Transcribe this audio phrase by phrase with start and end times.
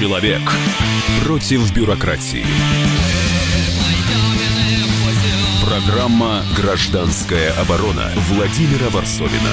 [0.00, 0.40] Человек
[1.26, 2.46] против бюрократии.
[5.62, 9.50] Программа «Гражданская оборона» Владимира Варсовина.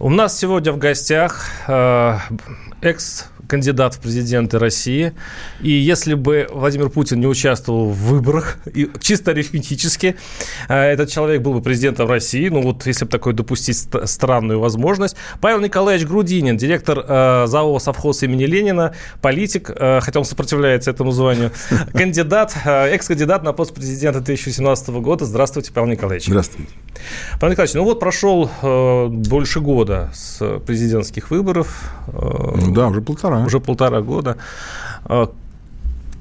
[0.00, 2.18] У нас сегодня в гостях э,
[2.80, 5.14] экс кандидат в президенты России.
[5.60, 10.16] И если бы Владимир Путин не участвовал в выборах, и чисто арифметически,
[10.68, 15.16] э, этот человек был бы президентом России, ну вот если бы такой допустить странную возможность.
[15.40, 21.10] Павел Николаевич Грудинин, директор э, ЗАО «Совхоз» имени Ленина, политик, э, хотя он сопротивляется этому
[21.10, 21.50] званию,
[21.92, 25.24] кандидат, экс-кандидат на пост президента 2017 года.
[25.24, 26.26] Здравствуйте, Павел Николаевич.
[26.26, 26.70] Здравствуйте.
[27.40, 28.50] Павел Николаевич, ну вот прошел
[29.08, 31.90] больше года с президентских выборов.
[32.12, 33.46] Ну да, уже полтора полтора.
[33.46, 34.36] Уже полтора года.
[35.04, 35.32] А,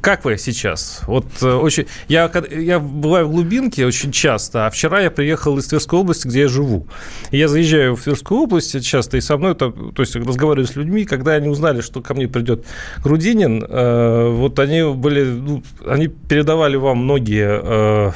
[0.02, 1.02] как вы сейчас?
[1.08, 1.85] Вот э, очень...
[2.08, 6.41] Я, я бываю в глубинке очень часто, а вчера я приехал из Тверской области, где
[6.41, 6.88] я живу.
[7.31, 10.75] И я заезжаю в Тверскую область часто, и со мной, там, то есть разговариваю с
[10.75, 12.66] людьми, когда они узнали, что ко мне придет
[13.03, 18.11] Грудинин, э, вот они были, ну, они передавали вам многие э,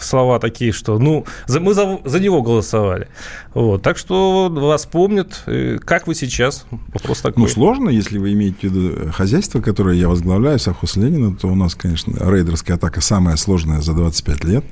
[0.00, 3.08] слова такие, что ну, за, мы за, за него голосовали.
[3.54, 3.82] Вот.
[3.82, 5.44] Так что вас помнят.
[5.84, 6.66] Как вы сейчас?
[6.92, 7.42] Вопрос такой.
[7.42, 11.54] Ну, сложно, если вы имеете в виду хозяйство, которое я возглавляю, совхоз Ленина, то у
[11.54, 14.64] нас, конечно, рейдерская атака самая сложная за 25 лет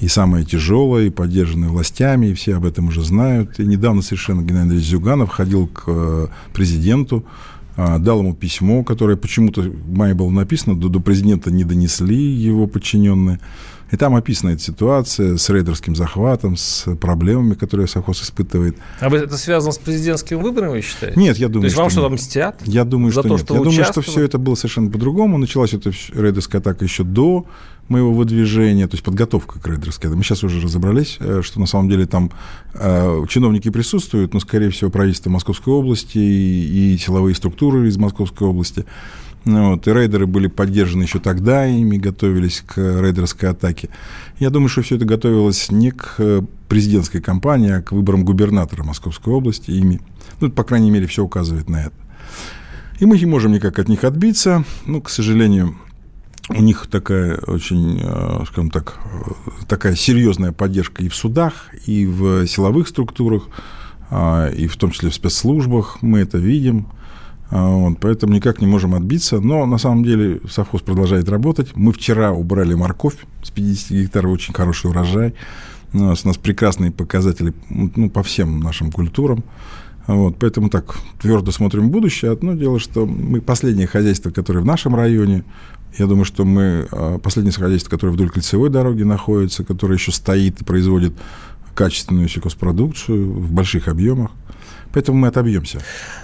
[0.00, 3.58] и самая тяжелая, и поддержанная властями, и все об этом уже знают.
[3.58, 7.24] И недавно совершенно Геннадий Андреевич Зюганов ходил к э, президенту,
[7.76, 12.66] дал ему письмо, которое почему-то в мае было написано, до, до президента не донесли его
[12.66, 13.38] подчиненные.
[13.92, 18.76] И там описана эта ситуация с рейдерским захватом, с проблемами, которые совхоз испытывает.
[19.00, 21.18] А это связано с президентскими выборами, вы считаете?
[21.18, 22.60] Нет, я думаю, То есть вам что-то мстят?
[22.64, 23.44] Я думаю, за что то, нет.
[23.44, 25.38] Что я думаю, что все это было совершенно по-другому.
[25.38, 27.46] Началась эта рейдерская атака еще до
[27.88, 30.10] моего выдвижения, то есть подготовка к рейдерской.
[30.10, 32.32] Мы сейчас уже разобрались, э, что на самом деле там
[32.74, 38.84] э, чиновники присутствуют, но, скорее всего, правительство Московской области и, силовые структуры из Московской области–
[39.46, 43.90] вот, и рейдеры были поддержаны еще тогда, ими готовились к рейдерской атаке.
[44.40, 48.82] Я думаю, что все это готовилось не к э, президентской кампании, а к выборам губернатора
[48.82, 49.70] Московской области.
[49.70, 50.00] Ими,
[50.40, 51.94] ну, по крайней мере, все указывает на это.
[52.98, 54.64] И мы не можем никак от них отбиться.
[54.84, 55.76] Ну, к сожалению,
[56.48, 59.30] у них такая очень, э, скажем так, э,
[59.68, 63.44] такая серьезная поддержка и в судах, и в силовых структурах,
[64.10, 65.98] а, и в том числе в спецслужбах.
[66.02, 66.88] Мы это видим.
[67.50, 69.40] А, вот, поэтому никак не можем отбиться.
[69.40, 71.74] Но на самом деле совхоз продолжает работать.
[71.74, 75.34] Мы вчера убрали морковь с 50 гектаров, очень хороший урожай.
[75.92, 79.44] У нас, у нас прекрасные показатели ну, по всем нашим культурам.
[80.06, 82.30] Вот, поэтому так твердо смотрим в будущее.
[82.30, 85.44] Одно дело, что мы последнее хозяйство, которое в нашем районе,
[85.98, 90.60] я думаю, что мы а, последнее хозяйство, которое вдоль кольцевой дороги находится, которое еще стоит
[90.60, 91.14] и производит
[91.74, 94.30] качественную сельхозпродукцию в больших объемах.
[94.92, 95.78] Поэтому мы отобьемся.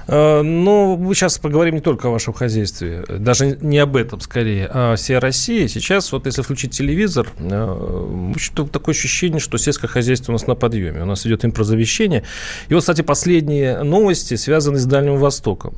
[0.06, 4.68] Э, ну, мы сейчас поговорим не только о вашем хозяйстве, даже не об этом скорее,
[4.72, 5.66] а о всей России.
[5.66, 8.32] Сейчас, вот если включить телевизор, э,
[8.72, 11.02] такое ощущение, что сельское хозяйство у нас на подъеме.
[11.02, 12.24] У нас идет импрозавещение.
[12.68, 15.74] И вот, кстати, последние новости связаны с Дальним Востоком.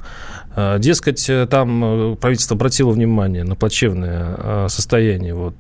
[0.57, 5.55] Э, дескать, там правительство обратило внимание на плачевное состояние вот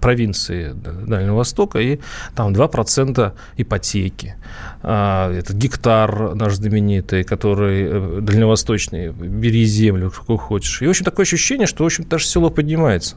[0.00, 2.00] провинции Дальнего Востока, и
[2.34, 4.36] там 2% ипотеки.
[4.82, 10.80] Это гектар наш знаменитый который э, дальневосточный, бери землю, какую хочешь.
[10.80, 13.16] И, в общем, такое ощущение, что, в общем, даже село поднимается.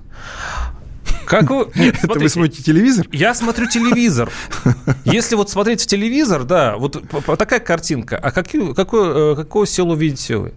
[1.25, 1.69] Как вы...
[1.75, 3.07] Нет, Это смотрите, вы смотрите телевизор?
[3.12, 4.29] Я смотрю телевизор.
[5.06, 7.01] Если вот смотреть в телевизор, да, вот
[7.38, 8.18] такая картинка.
[8.18, 10.53] А какие, какое, э, какое село видите вы?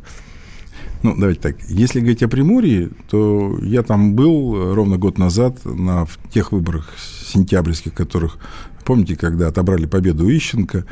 [1.02, 1.56] Ну, давайте так.
[1.68, 6.94] Если говорить о Приморье, то я там был э, ровно год назад на тех выборах
[6.98, 8.38] сентябрьских, которых,
[8.84, 10.84] помните, когда отобрали победу Ищенко,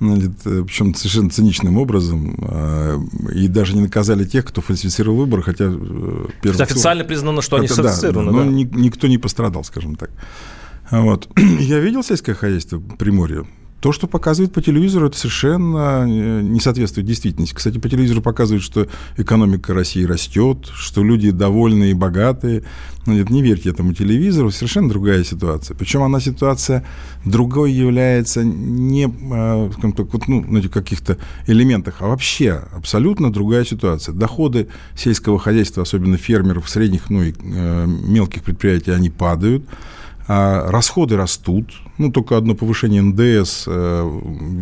[0.00, 2.98] Э, причем совершенно циничным образом, а,
[3.34, 5.66] и даже не наказали тех, кто фальсифицировал выборы, хотя...
[5.66, 8.32] Э, первый официально признано, что они это, сфальсифицированы.
[8.32, 10.10] Да, да, но никто не пострадал, скажем так.
[10.90, 11.28] Вот.
[11.60, 13.44] Я видел сельское хозяйство Приморья.
[13.80, 17.54] То, что показывают по телевизору, это совершенно э, не соответствует действительности.
[17.54, 22.64] Кстати, по телевизору показывают, что экономика России растет, что люди довольные и богатые.
[23.06, 25.74] Но нет, не верьте этому телевизору, совершенно другая ситуация.
[25.74, 26.84] Причем она ситуация
[27.24, 29.08] другой является не
[29.96, 31.16] так, вот, ну, каких-то
[31.46, 34.14] элементах, а вообще абсолютно другая ситуация.
[34.14, 39.64] Доходы сельского хозяйства, особенно фермеров, средних, ну и э, мелких предприятий, они падают
[40.32, 44.20] расходы растут, ну, только одно повышение НДС, э,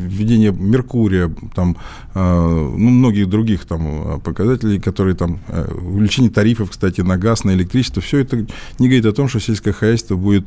[0.09, 1.77] введение Меркурия, там,
[2.15, 7.51] э, ну, многих других там показателей, которые там, э, увеличение тарифов, кстати, на газ, на
[7.51, 8.47] электричество, все это
[8.79, 10.47] не говорит о том, что сельское хозяйство будет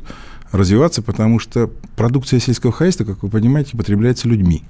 [0.50, 4.64] развиваться, потому что продукция сельского хозяйства, как вы понимаете, потребляется людьми.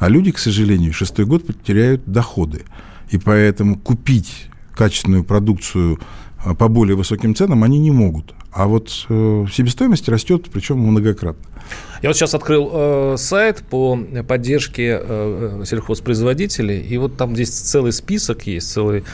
[0.00, 2.62] А люди, к сожалению, шестой год потеряют доходы.
[3.10, 6.00] И поэтому купить качественную продукцию
[6.44, 8.34] а, по более высоким ценам они не могут.
[8.52, 11.42] А вот э, себестоимость растет, причем многократно.
[12.02, 17.50] Я вот сейчас открыл э, сайт по поддержке э, э сельхозпроизводителей, и вот там здесь
[17.50, 19.04] целый список есть, целый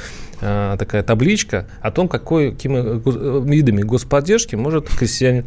[0.41, 5.47] Э, такая табличка о том, какой, какими э, видами господдержки может крестьянин.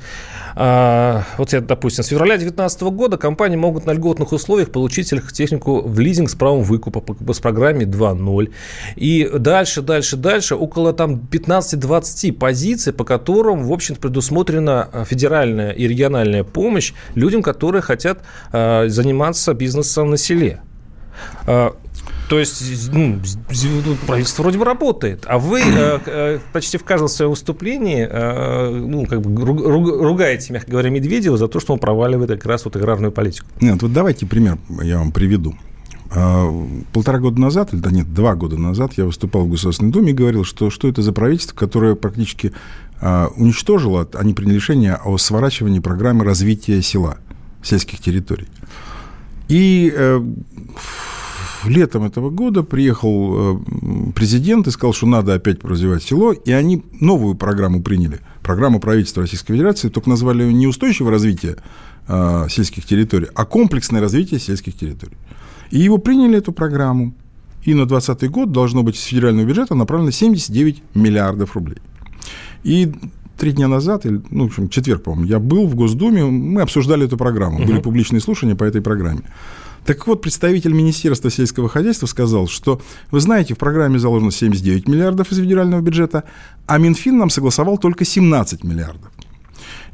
[0.54, 5.82] А, вот я, допустим, с февраля 2019 года компании могут на льготных условиях получить сельхотехнику
[5.82, 8.52] в лизинг с правом выкупа по программе 2.0.
[8.98, 15.72] И дальше, дальше, дальше, около там 15-20 позиций, по которым, в общем предусмотрена э, федеральная
[15.72, 20.62] и региональная помощь людям, которые хотят заниматься бизнесом на селе.
[22.32, 23.20] То есть ну,
[24.08, 29.06] правительство вроде бы работает, а вы э, э, почти в каждом своем выступлении э, ну,
[29.06, 33.12] как бы ругаете, мягко говоря, Медведева за то, что он проваливает как раз вот аграрную
[33.12, 33.48] политику.
[33.60, 35.56] Нет, вот давайте пример я вам приведу.
[36.14, 36.50] А,
[36.94, 40.14] полтора года назад, или да нет, два года назад я выступал в Государственной Думе и
[40.14, 42.54] говорил, что что это за правительство, которое практически
[43.02, 47.18] а, уничтожило, они приняли решение о сворачивании программы развития села,
[47.64, 48.48] сельских территорий.
[49.50, 49.94] И
[51.66, 56.84] летом этого года приехал э, президент и сказал, что надо опять развивать село, и они
[57.00, 58.20] новую программу приняли.
[58.42, 61.58] Программу правительства Российской Федерации, только назвали ее не устойчивое развитие
[62.08, 65.18] э, сельских территорий, а комплексное развитие сельских территорий.
[65.70, 67.14] И его приняли, эту программу,
[67.64, 71.78] и на 2020 год должно быть из федерального бюджета направлено 79 миллиардов рублей.
[72.64, 72.94] И
[73.38, 77.06] три дня назад, или, ну, в общем, четверг, по-моему, я был в Госдуме, мы обсуждали
[77.06, 77.66] эту программу, угу.
[77.66, 79.22] были публичные слушания по этой программе.
[79.86, 85.32] Так вот, представитель Министерства сельского хозяйства сказал, что, вы знаете, в программе заложено 79 миллиардов
[85.32, 86.24] из федерального бюджета,
[86.68, 89.12] а Минфин нам согласовал только 17 миллиардов.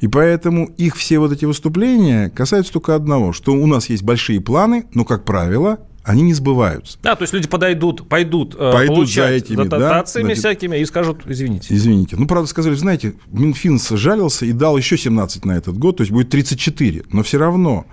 [0.02, 4.42] И поэтому их все вот эти выступления касаются только одного, что у нас есть большие
[4.42, 6.98] планы, но, как правило, они не сбываются.
[7.04, 10.86] Да, то есть люди подойдут, пойдут, э, пойдут получать за этими, дотациями да, всякими и
[10.86, 11.76] скажут, извините.
[11.76, 12.16] Извините.
[12.16, 16.12] Ну, правда, сказали, знаете, Минфин сжалился и дал еще 17 на этот год, то есть
[16.12, 17.04] будет 34.
[17.12, 17.86] Но все равно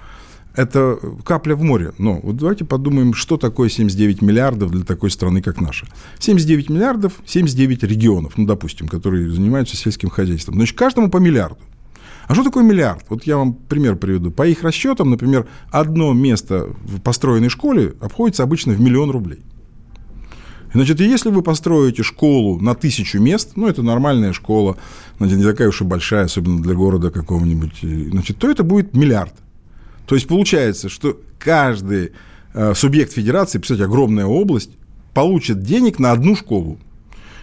[0.55, 1.93] это капля в море.
[1.99, 5.89] Но вот давайте подумаем, что такое 79 миллиардов для такой страны, как наша.
[6.21, 10.55] 79 миллиардов, 79 регионов, ну, допустим, которые занимаются сельским хозяйством.
[10.55, 11.59] Значит, каждому по миллиарду.
[12.27, 13.05] А что такое миллиард?
[13.09, 14.31] Вот я вам пример приведу.
[14.31, 19.41] По их расчетам, например, одно место в построенной школе обходится обычно в миллион рублей.
[20.73, 24.77] Значит, если вы построите школу на тысячу мест, ну, это нормальная школа,
[25.19, 27.79] значит, не такая уж и большая, особенно для города какого-нибудь,
[28.11, 29.35] значит, то это будет миллиард.
[30.07, 32.11] То есть получается, что каждый
[32.55, 34.71] э, субъект федерации, представьте, огромная область,
[35.15, 36.79] получит денег на одну школу.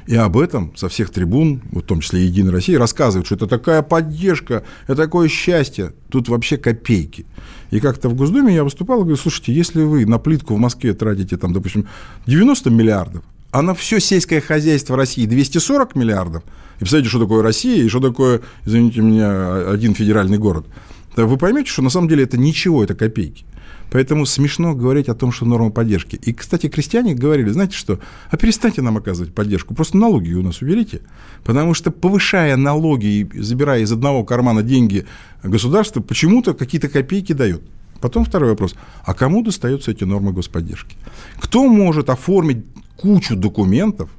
[0.07, 3.81] И об этом со всех трибун, в том числе Единой России, рассказывают, что это такая
[3.81, 5.93] поддержка, это такое счастье.
[6.09, 7.25] Тут вообще копейки.
[7.69, 10.93] И как-то в Госдуме я выступал и говорю, слушайте, если вы на плитку в Москве
[10.93, 11.87] тратите, там, допустим,
[12.25, 16.43] 90 миллиардов, а на все сельское хозяйство России 240 миллиардов,
[16.75, 20.65] и представляете, что такое Россия и что такое, извините меня, один федеральный город–
[21.15, 23.45] вы поймете, что на самом деле это ничего, это копейки.
[23.91, 26.15] Поэтому смешно говорить о том, что норма поддержки.
[26.15, 27.99] И, кстати, крестьяне говорили, знаете что,
[28.29, 31.01] а перестаньте нам оказывать поддержку, просто налоги у нас уберите.
[31.43, 35.05] Потому что повышая налоги и забирая из одного кармана деньги
[35.43, 37.61] государства, почему-то какие-то копейки дает.
[37.99, 38.75] Потом второй вопрос.
[39.03, 40.95] А кому достаются эти нормы господдержки?
[41.39, 42.63] Кто может оформить
[42.95, 44.09] кучу документов,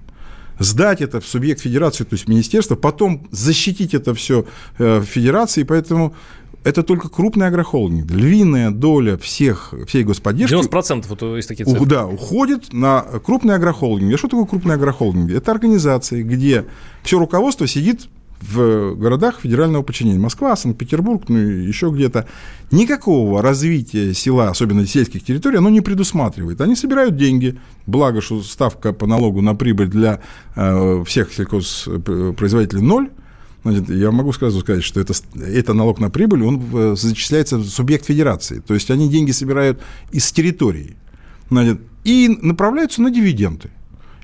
[0.58, 4.44] сдать это в субъект федерации, то есть министерство, потом защитить это все
[4.78, 6.14] э, в федерации, поэтому
[6.64, 8.10] это только крупный агрохолдинг.
[8.10, 10.54] Львиная доля всех, всей господдержки...
[10.54, 11.86] 90% вот есть такие цифры.
[11.86, 14.14] Да, уходит на крупный агрохолдинг.
[14.14, 15.30] А что такое крупный агрохолдинг?
[15.30, 16.66] Это организации, где
[17.02, 18.08] все руководство сидит
[18.42, 20.18] в городах федерального подчинения.
[20.18, 22.26] Москва, Санкт-Петербург, ну и еще где-то.
[22.70, 26.60] Никакого развития села, особенно сельских территорий, оно не предусматривает.
[26.60, 30.20] Они собирают деньги, благо, что ставка по налогу на прибыль для
[30.56, 33.10] э, всех сельхозпроизводителей ноль,
[33.64, 37.64] Значит, я могу сразу сказать, что это, это налог на прибыль, он э, зачисляется в
[37.64, 38.58] субъект федерации.
[38.58, 40.96] То есть они деньги собирают из территории
[41.48, 43.70] значит, и направляются на дивиденды.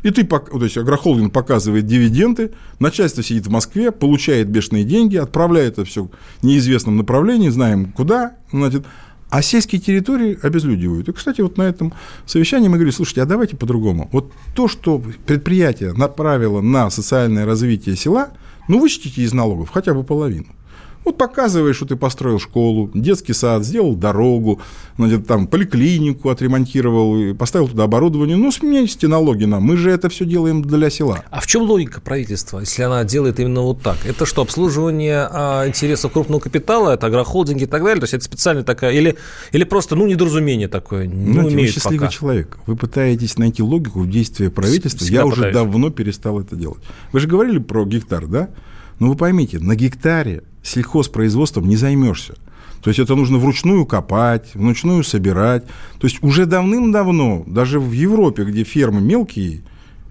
[0.03, 5.75] И ты, то есть агрохолдинг показывает дивиденды, начальство сидит в Москве, получает бешеные деньги, отправляет
[5.75, 6.09] это все
[6.41, 8.87] в неизвестном направлении, знаем куда, значит,
[9.31, 11.09] а сельские территории обезлюдивают.
[11.09, 11.93] И, кстати, вот на этом
[12.27, 14.09] совещании мы говорили, слушайте, а давайте по-другому.
[14.11, 18.31] Вот то, что предприятие направило на социальное развитие села–
[18.69, 20.47] ну, вычтите из налогов хотя бы половину.
[21.09, 24.61] Вот показываешь, что ты построил школу, детский сад, сделал дорогу,
[24.99, 28.37] значит, там поликлинику отремонтировал, поставил туда оборудование.
[28.37, 29.63] Ну, сменяйте налоги нам.
[29.63, 31.25] Мы же это все делаем для села.
[31.31, 33.97] А в чем логика правительства, если она делает именно вот так?
[34.05, 38.01] Это что, обслуживание а, интересов крупного капитала, это агрохолдинги и так далее?
[38.01, 39.17] То есть это специально такая, или,
[39.53, 41.07] или просто, ну, недоразумение такое?
[41.07, 42.11] Не Знаете, вы счастливый пока.
[42.13, 42.59] человек.
[42.67, 45.07] Вы пытаетесь найти логику в действии правительства.
[45.07, 45.39] Всегда Я пытаюсь.
[45.39, 46.83] уже давно перестал это делать.
[47.13, 48.51] Вы же говорили про гектар, да?
[48.99, 52.35] Ну, вы поймите, на гектаре сельхозпроизводством не займешься.
[52.83, 55.65] То есть это нужно вручную копать, вручную собирать.
[55.99, 59.63] То есть уже давным-давно, даже в Европе, где фермы мелкие,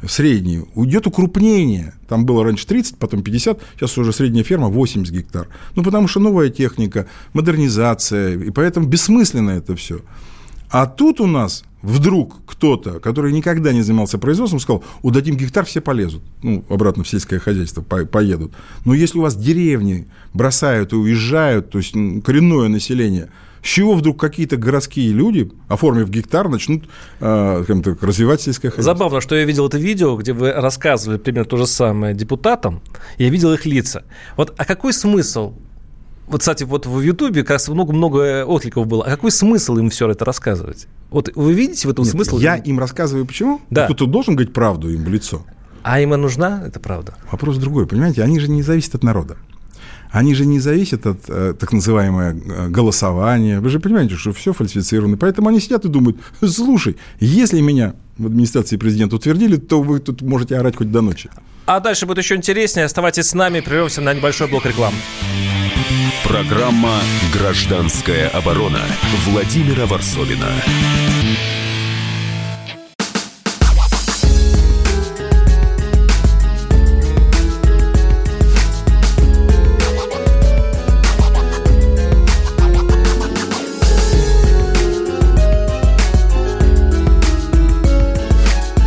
[0.08, 1.94] средние, уйдет укрупнение.
[2.08, 5.48] Там было раньше 30, потом 50, сейчас уже средняя ферма 80 гектар.
[5.76, 10.02] Ну, потому что новая техника, модернизация, и поэтому бессмысленно это все.
[10.70, 15.82] А тут у нас вдруг кто-то, который никогда не занимался производством, сказал, удадим гектар, все
[15.82, 18.52] полезут, ну, обратно в сельское хозяйство по поедут.
[18.86, 21.94] Но если у вас деревни бросают и уезжают, то есть
[22.24, 23.30] коренное население,
[23.62, 26.86] с чего вдруг какие-то городские люди, оформив гектар, начнут
[27.20, 28.94] э, так, развивать сельское хозяйство?
[28.94, 32.82] Забавно, что я видел это видео, где вы рассказывали примерно то же самое депутатам,
[33.18, 34.04] я видел их лица.
[34.36, 35.54] Вот а какой смысл
[36.28, 39.06] вот, кстати, вот в Ютубе как раз много-много откликов было.
[39.06, 40.88] А какой смысл им все это рассказывать?
[41.10, 42.38] Вот вы видите в этом Нет, смысл?
[42.38, 43.62] Я им рассказываю почему?
[43.70, 43.86] Да.
[43.86, 45.46] Кто-то должен говорить правду им в лицо.
[45.84, 47.16] А им нужна эта правда?
[47.32, 48.24] Вопрос другой, понимаете?
[48.24, 49.38] Они же не зависят от народа.
[50.12, 53.62] Они же не зависят от э, так называемого э, голосования.
[53.62, 55.18] Вы же понимаете, что все фальсифицировано.
[55.18, 60.22] Поэтому они сидят и думают, слушай, если меня в администрации президента утвердили, то вы тут
[60.22, 61.30] можете орать хоть до ночи.
[61.66, 62.86] А дальше будет еще интереснее.
[62.86, 64.98] Оставайтесь с нами, прервемся на небольшой блок рекламы.
[66.28, 67.00] Программа
[67.32, 68.82] «Гражданская оборона»
[69.26, 70.46] Владимира Варсовина.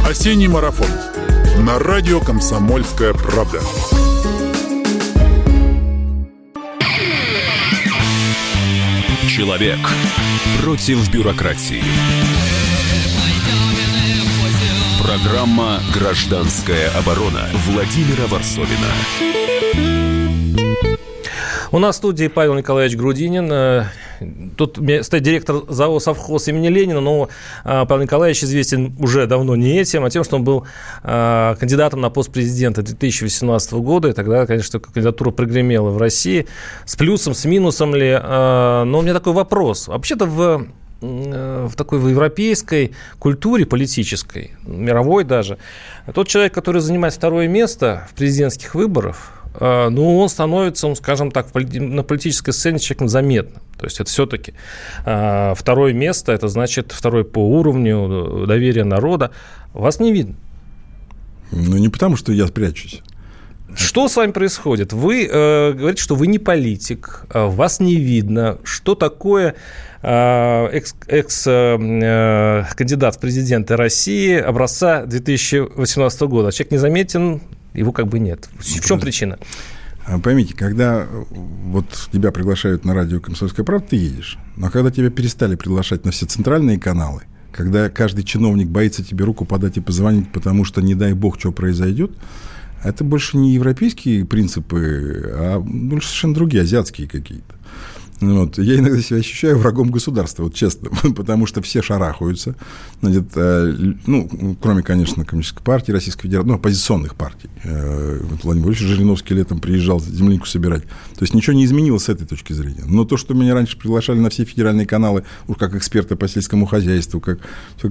[0.07, 0.91] Осенний марафон
[1.61, 3.61] на радио «Комсомольская правда».
[9.41, 9.79] Человек
[10.63, 11.83] против бюрократии.
[15.03, 18.91] Программа «Гражданская оборона» Владимира Варсовина.
[21.73, 23.85] У нас в студии Павел Николаевич Грудинин, э,
[24.57, 27.29] Тут стоит директор ЗАО «Совхоз» имени Ленина, но
[27.65, 30.67] а, Павел Николаевич известен уже давно не этим, а тем, что он был
[31.03, 36.47] а, кандидатом на пост президента 2018 года, и тогда, конечно, кандидатура прогремела в России.
[36.85, 38.11] С плюсом, с минусом ли?
[38.13, 39.89] А, но у меня такой вопрос.
[39.89, 40.67] Вообще-то в
[41.01, 45.57] в такой в европейской культуре политической, мировой даже,
[46.15, 52.03] тот человек, который занимает второе место в президентских выборах, ну, он становится, скажем так, на
[52.03, 53.63] политической сцене человеком заметным.
[53.79, 54.53] То есть это все-таки
[55.07, 59.31] а, второе место, это значит второй по уровню доверия народа.
[59.73, 60.35] Вас не видно.
[61.51, 63.03] Ну, не потому, что я спрячусь.
[63.75, 64.93] Что с вами происходит?
[64.93, 68.59] Вы э, говорите, что вы не политик, э, вас не видно.
[68.65, 69.55] Что такое
[70.03, 76.53] э, экс-кандидат экс, э, в президенты России образца 2018 года?
[76.53, 77.41] Человек незаметен,
[77.75, 78.49] его как бы нет.
[78.59, 79.39] В чем причина?
[80.07, 84.39] А, поймите, когда э, вот тебя приглашают на радио «Комсомольская правда», ты едешь.
[84.57, 87.23] Но когда тебя перестали приглашать на все центральные каналы,
[87.53, 91.53] когда каждый чиновник боится тебе руку подать и позвонить, потому что, не дай бог, что
[91.53, 92.13] произойдет,
[92.83, 97.55] это больше не европейские принципы, а больше совершенно другие, азиатские какие-то.
[98.21, 98.59] Вот.
[98.59, 102.55] Я иногда себя ощущаю врагом государства, вот честно, потому что все шарахаются.
[103.01, 103.75] Значит, э,
[104.07, 107.49] ну, кроме, конечно, Коммунистической партии Российской Федерации, ну, оппозиционных партий.
[107.65, 110.83] Э, Владимир Владимирович Жириновский летом приезжал землянику собирать.
[110.83, 112.85] То есть ничего не изменилось с этой точки зрения.
[112.87, 116.67] Но то, что меня раньше приглашали на все федеральные каналы, уж как эксперта по сельскому
[116.67, 117.41] хозяйству, как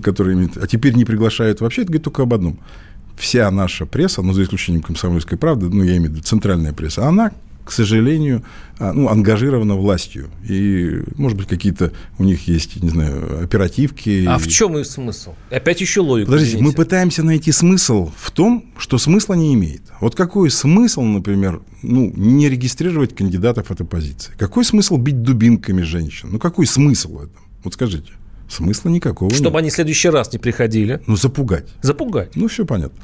[0.04, 2.60] который имеет, а теперь не приглашают вообще, это говорит только об одном.
[3.18, 7.08] Вся наша пресса, ну, за исключением комсомольской правды, ну, я имею в виду центральная пресса,
[7.08, 7.32] она
[7.70, 8.44] к сожалению,
[8.80, 10.32] а, ну, ангажирована властью.
[10.44, 14.26] И, может быть, какие-то у них есть, не знаю, оперативки.
[14.28, 15.36] А в чем их смысл?
[15.52, 16.32] Опять еще логику.
[16.32, 16.78] Подождите, извините.
[16.78, 19.84] мы пытаемся найти смысл в том, что смысла не имеет.
[20.02, 24.34] Вот какой смысл, например, ну, не регистрировать кандидатов от оппозиции?
[24.36, 26.30] Какой смысл бить дубинками женщин?
[26.32, 27.38] Ну, какой смысл в этом?
[27.64, 28.14] Вот скажите.
[28.50, 29.60] Смысла никакого Чтобы нет.
[29.60, 31.04] они в следующий раз не приходили.
[31.06, 31.68] Ну, запугать.
[31.84, 32.36] Запугать.
[32.36, 32.98] Ну, все понятно.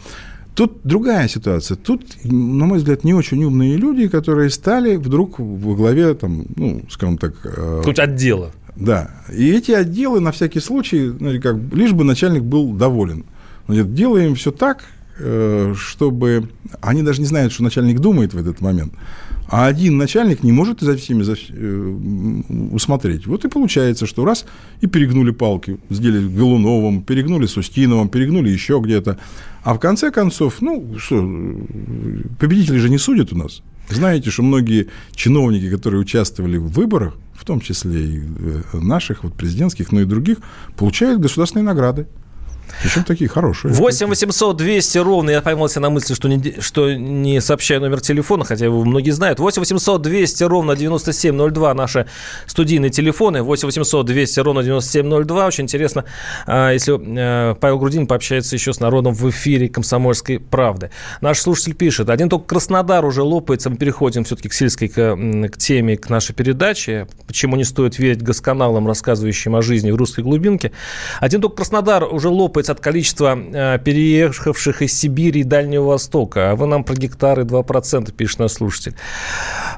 [0.56, 1.76] Тут другая ситуация.
[1.76, 6.82] Тут, на мой взгляд, не очень умные люди, которые стали вдруг во главе, там, ну,
[6.90, 7.34] скажем так...
[7.44, 8.52] Э, Хоть отдела.
[8.78, 9.12] Да.
[9.34, 13.26] И эти отделы на всякий случай, ну, как, лишь бы начальник был доволен.
[13.68, 14.86] Значит, делаем все так,
[15.20, 16.50] э, чтобы...
[16.80, 18.94] Они даже не знают, что начальник думает в этот момент.
[19.48, 23.28] А один начальник не может за всеми за, э, усмотреть.
[23.28, 24.46] Вот и получается, что раз
[24.82, 29.20] и перегнули палки, сделали Голуновым, перегнули с Устиновым, перегнули еще где-то.
[29.64, 31.18] А в конце концов, ну, что,
[32.40, 33.62] победители же не судят у нас.
[33.90, 39.36] Знаете, что многие чиновники, которые участвовали в выборах, в том числе и э, наших, вот
[39.36, 40.38] президентских, но и других,
[40.76, 42.08] получают государственные награды.
[42.82, 43.74] Причем такие хорошие.
[43.74, 45.30] 8 800 200 ровно.
[45.32, 49.40] Я поймался на мысли, что не, что не сообщаю номер телефона, хотя его многие знают.
[49.40, 52.08] 8 800 200 ровно 9702 наши
[52.46, 53.42] студийные телефоны.
[53.42, 55.46] 8 800 200 ровно 9702.
[55.46, 56.06] Очень интересно,
[56.46, 60.92] а, если э, Павел Грудин пообщается еще с народом в эфире «Комсомольской правды».
[61.22, 62.10] Наш слушатель пишет.
[62.10, 63.70] Один только Краснодар уже лопается.
[63.70, 65.16] Мы переходим все-таки к сельской к,
[65.50, 67.08] к теме, к нашей передаче.
[67.28, 70.72] Почему не стоит верить госканалам, рассказывающим о жизни в русской глубинке.
[71.20, 76.52] Один только Краснодар уже лопается отталкивается от количества э, переехавших из Сибири и Дальнего Востока.
[76.52, 78.96] А вы нам про гектары 2% пишет наш слушатель.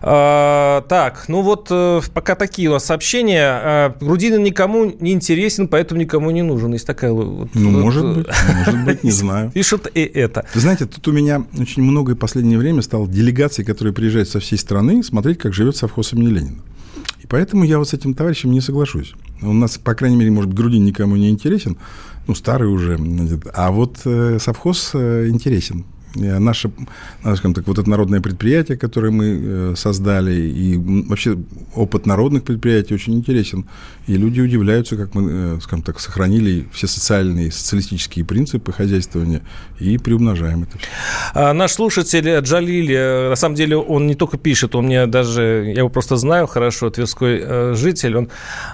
[0.02, 3.44] А, так, ну вот э, пока такие у нас сообщения.
[3.44, 6.74] А, Грудинин никому не интересен, поэтому никому не нужен.
[6.74, 7.50] Есть такая вот...
[7.54, 8.28] Ну, вот, может быть,
[8.58, 9.52] может быть, не знаю.
[9.54, 10.46] Пишут и это.
[10.54, 14.40] Вы знаете, тут у меня очень много в последнее время стало делегаций, которые приезжают со
[14.40, 16.62] всей страны, смотреть, как живет совхоз имени Ленина.
[17.28, 19.14] И поэтому я вот с этим товарищем не соглашусь.
[19.42, 21.78] У нас, по крайней мере, может, Грудин никому не интересен,
[22.26, 22.98] ну, старый уже.
[23.54, 25.86] А вот э, совхоз э, интересен.
[26.20, 26.72] Э, наше,
[27.22, 31.38] скажем так, вот это народное предприятие, которое мы создали, и вообще
[31.76, 33.66] опыт народных предприятий очень интересен.
[34.08, 39.42] И люди удивляются, как мы, скажем так, сохранили все социальные, социалистические принципы хозяйствования
[39.80, 40.78] и приумножаем это.
[41.34, 45.80] А наш слушатель Джалиль, на самом деле, он не только пишет, он мне даже, я
[45.80, 48.30] его просто знаю хорошо, тверской житель, он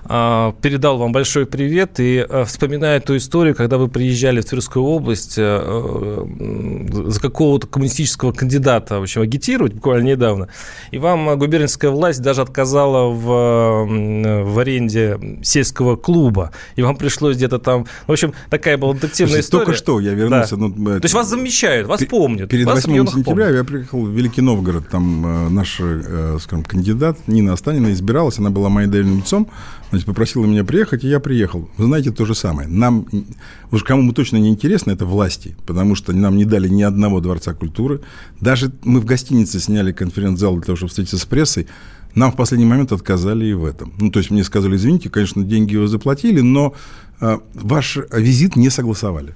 [0.05, 5.35] а, передал вам большой привет и вспоминает ту историю, когда вы приезжали в Тверскую область
[5.35, 10.49] за какого-то коммунистического кандидата, в общем, агитировать буквально недавно,
[10.91, 17.57] и вам губернская власть даже отказала в, в аренде сельского клуба, и вам пришлось где-то
[17.57, 17.87] там...
[18.05, 19.65] В общем, такая была детективная Слушайте, история.
[19.65, 20.55] Только что я вернулся.
[20.55, 20.67] Да.
[20.67, 22.49] Ну, То есть вас замечают, вас помнят.
[22.49, 23.55] Перед вас 8 сентября помнят.
[23.55, 28.51] я приехал в Великий Новгород, там э, наш, э, скажем, кандидат Нина Останина избиралась, она
[28.51, 29.49] была моим доверенным лицом,
[29.89, 31.69] значит, попросила меня приехать, и я приехал.
[31.77, 32.67] Вы знаете, то же самое.
[32.67, 33.07] Нам,
[33.71, 37.19] уж кому мы точно не интересно, это власти, потому что нам не дали ни одного
[37.23, 38.01] дворца культуры.
[38.39, 41.67] Даже мы в гостинице сняли конференц-зал для того, чтобы встретиться с прессой.
[42.15, 43.93] Нам в последний момент отказали и в этом.
[43.97, 46.75] Ну, то есть мне сказали, извините, конечно, деньги вы заплатили, но
[47.19, 49.33] э, ваш визит не согласовали.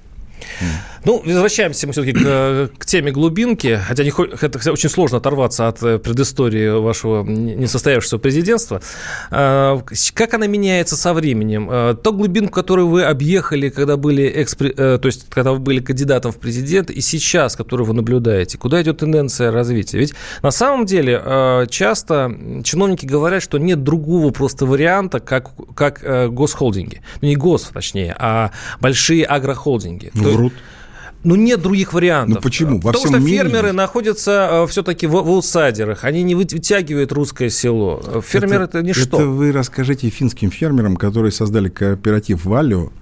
[1.04, 5.82] Ну, возвращаемся мы все-таки к, к теме глубинки, хотя не, это очень сложно оторваться от
[5.82, 8.82] э, предыстории вашего несостоявшегося президентства.
[9.30, 9.80] А,
[10.14, 11.68] как она меняется со временем?
[11.70, 14.74] А, то глубинку, которую вы объехали, когда были, экспри...
[14.76, 18.82] Э, то есть, когда вы были кандидатом в президент, и сейчас, которую вы наблюдаете, куда
[18.82, 19.98] идет тенденция развития?
[19.98, 22.30] Ведь на самом деле а, часто
[22.64, 27.02] чиновники говорят, что нет другого просто варианта, как, как э, госхолдинги.
[27.22, 30.10] Ну, не гос, точнее, а большие агрохолдинги.
[30.32, 30.52] Врут.
[31.24, 32.36] Ну, нет других вариантов.
[32.36, 32.80] Ну, почему?
[32.80, 33.76] Во Потому что мире фермеры есть.
[33.76, 36.04] находятся э, все-таки в, в аутсайдерах.
[36.04, 38.22] Они не вытягивают русское село.
[38.24, 39.16] Фермер это, это ничто.
[39.16, 42.92] Это вы расскажите финским фермерам, которые создали кооператив «Валио»,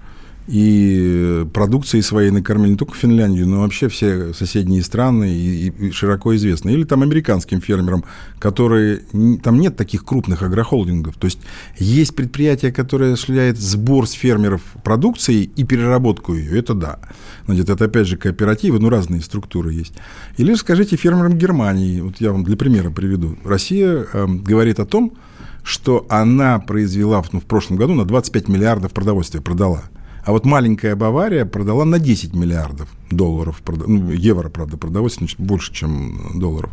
[0.47, 6.35] и продукцией своей накормили не только Финляндию, но вообще все соседние страны и, и широко
[6.35, 6.69] известны.
[6.69, 8.05] Или там американским фермерам,
[8.39, 9.01] которые...
[9.43, 11.15] Там нет таких крупных агрохолдингов.
[11.17, 11.39] То есть
[11.77, 16.59] есть предприятия, которые осуществляют сбор с фермеров продукции и переработку ее.
[16.59, 16.99] Это да.
[17.45, 19.93] Значит, это опять же кооперативы, ну разные структуры есть.
[20.37, 23.37] Или скажите фермерам Германии, вот я вам для примера приведу.
[23.43, 25.17] Россия э, говорит о том,
[25.63, 29.83] что она произвела ну, в прошлом году на 25 миллиардов продовольствия, продала.
[30.27, 35.73] А вот маленькая Бавария продала на 10 миллиардов долларов, ну, евро, правда, продовольствия, значит, больше,
[35.73, 36.69] чем долларов.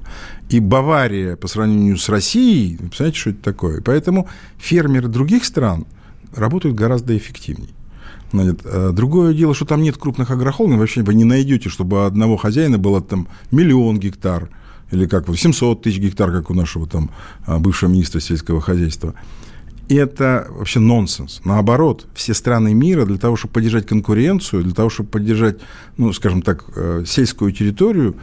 [0.49, 3.81] И Бавария по сравнению с Россией, вы представляете, что это такое?
[3.81, 5.87] Поэтому фермеры других стран
[6.35, 7.71] работают гораздо эффективнее.
[8.33, 12.37] Значит, а другое дело, что там нет крупных агрохолдингов, вообще вы не найдете, чтобы одного
[12.37, 14.51] хозяина было там миллион гектар,
[14.91, 17.09] или как вот 700 тысяч гектар, как у нашего там
[17.47, 19.15] а, бывшего министра сельского хозяйства
[19.89, 21.41] это вообще нонсенс.
[21.45, 25.59] Наоборот, все страны мира для того, чтобы поддержать конкуренцию, для того, чтобы поддержать,
[25.97, 28.17] ну, скажем так, э, сельскую территорию,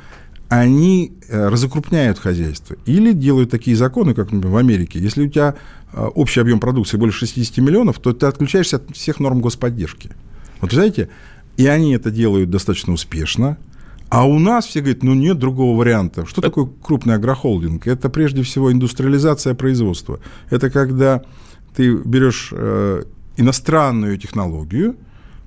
[0.49, 4.99] они э, разукрупняют хозяйство или делают такие законы, как, например, в Америке.
[4.99, 5.55] Если у тебя
[5.93, 10.11] э, общий объем продукции больше 60 миллионов, то ты отключаешься от всех норм господдержки.
[10.59, 11.09] Вот знаете,
[11.57, 13.57] и они это делают достаточно успешно,
[14.09, 16.25] а у нас все говорят, ну нет другого варианта.
[16.25, 17.87] Что такое крупный агрохолдинг?
[17.87, 20.19] Это прежде всего индустриализация производства.
[20.49, 21.23] Это когда
[21.75, 23.03] ты берешь э,
[23.37, 24.95] иностранную технологию,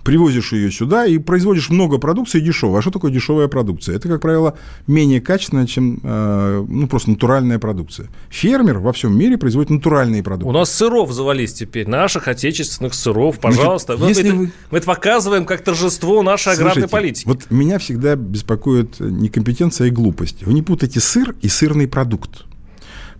[0.04, 2.78] привозишь ее сюда и производишь много продукции дешевой.
[2.78, 3.96] А что такое дешевая продукция?
[3.96, 4.56] Это, как правило,
[4.86, 8.08] менее качественная, чем э, ну, просто натуральная продукция.
[8.28, 10.48] Фермер во всем мире производит натуральные продукты.
[10.48, 13.96] У нас сыров завались теперь, наших отечественных сыров, пожалуйста.
[13.96, 17.26] Значит, мы, если это, мы это показываем как торжество нашей Слушайте, аграрной политики.
[17.26, 20.44] Вот меня всегда беспокоит некомпетенция и глупость.
[20.44, 22.44] Вы не путайте сыр и сырный продукт.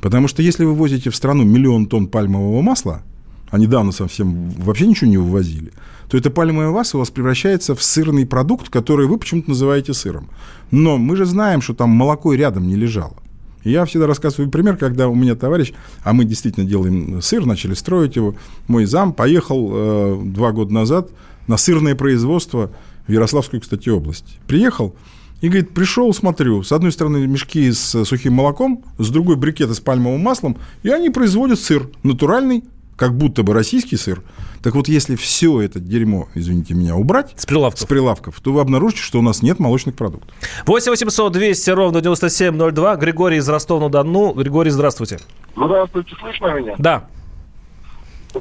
[0.05, 3.01] Потому что если вы возите в страну миллион тонн пальмового масла,
[3.49, 5.73] а недавно совсем вообще ничего не вывозили,
[6.11, 10.29] то это пальмовое масло у вас превращается в сырный продукт, который вы почему-то называете сыром.
[10.71, 13.17] Но мы же знаем, что там молоко рядом не лежало.
[13.65, 18.17] Я всегда рассказываю пример, когда у меня товарищ, а мы действительно делаем сыр, начали строить
[18.17, 18.35] его,
[18.69, 21.09] мой зам поехал э, два года назад
[21.47, 22.71] на сырное производство
[23.07, 24.39] в Ярославскую, кстати, область.
[24.47, 24.95] Приехал,
[25.41, 29.81] и говорит, пришел, смотрю, с одной стороны мешки с сухим молоком, с другой брикеты с
[29.81, 32.65] пальмовым маслом, и они производят сыр натуральный,
[32.97, 34.23] как будто бы российский сыр.
[34.63, 38.61] Так вот, если все это дерьмо, извините меня, убрать с прилавков, с прилавков то вы
[38.61, 40.35] обнаружите, что у нас нет молочных продуктов.
[40.67, 42.97] 8 800 200 ровно 9702.
[42.97, 44.33] Григорий из Ростова-на-Дону.
[44.33, 45.19] Григорий, здравствуйте.
[45.57, 46.75] Здравствуйте, слышно меня?
[46.79, 47.09] Да.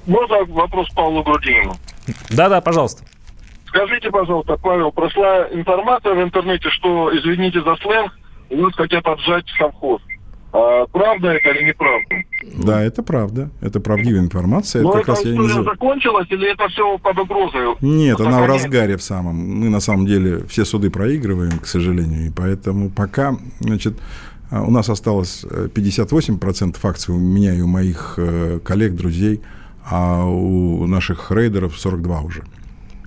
[0.06, 1.75] Можно вопрос Павлу Грудинину?
[2.29, 3.03] Да-да, пожалуйста.
[3.73, 8.12] Скажите, пожалуйста, Павел, прошла информация в интернете, что, извините за сленг,
[8.51, 9.99] у вас хотят отжать совхоз.
[10.51, 12.15] А, правда это или неправда?
[12.63, 13.49] Да, это правда.
[13.62, 14.83] Это правдивая информация.
[14.83, 17.75] Но это как эта раз история закончилась или это все под угрозой?
[17.81, 19.38] Нет, она в разгаре в самом.
[19.38, 23.95] Мы на самом деле все суды проигрываем, к сожалению, и поэтому пока, значит,
[24.51, 29.41] а, у нас осталось 58% э, акций у меня и у моих э, коллег, друзей,
[29.89, 32.43] а у наших рейдеров 42 уже.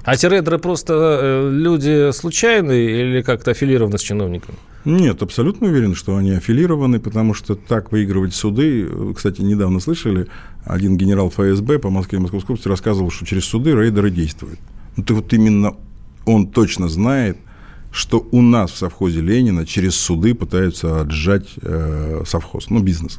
[0.07, 4.57] А эти рейдеры просто э, люди случайные или как-то аффилированы с чиновниками?
[4.85, 8.89] Нет, абсолютно уверен, что они аффилированы, потому что так выигрывать суды...
[9.17, 10.29] Кстати, недавно слышали,
[10.65, 14.61] один генерал ФСБ по Москве и Московской области рассказывал, что через суды рейдеры действуют.
[14.97, 15.75] Ну, то вот именно
[16.25, 17.37] он точно знает,
[17.91, 23.19] что у нас в совхозе Ленина через суды пытаются отжать э, совхоз, ну, бизнес.